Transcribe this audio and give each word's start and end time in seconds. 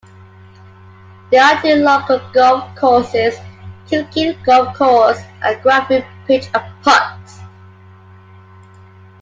There 1.29 1.43
are 1.43 1.61
two 1.61 1.75
local 1.75 2.17
golf 2.33 2.75
courses, 2.75 3.35
Kilkeel 3.85 4.43
Golf 4.43 4.75
Course 4.75 5.21
and 5.43 5.61
Cranfield 5.61 6.05
Pitch 6.25 6.47
and 6.55 6.63
Putt. 6.81 7.19